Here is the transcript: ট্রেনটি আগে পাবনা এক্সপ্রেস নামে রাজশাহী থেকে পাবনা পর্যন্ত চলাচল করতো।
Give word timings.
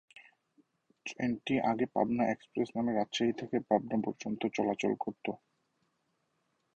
ট্রেনটি 1.05 1.55
আগে 1.71 1.85
পাবনা 1.95 2.23
এক্সপ্রেস 2.27 2.69
নামে 2.75 2.91
রাজশাহী 2.93 3.33
থেকে 3.39 3.57
পাবনা 3.69 3.97
পর্যন্ত 4.05 4.41
চলাচল 4.57 4.93
করতো। 5.03 5.31